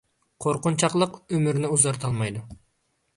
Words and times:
قورقۇنچاقلىق 0.45 1.19
ئۆمۈرنى 1.35 1.69
ئۇزارتالمايدۇ 1.75 2.43